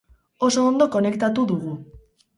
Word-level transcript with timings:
Oso 0.47 0.63
ondo 0.69 0.87
konektatu 0.97 1.47
dugu. 1.53 1.75